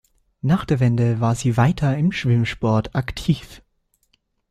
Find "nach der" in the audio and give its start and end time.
0.41-0.79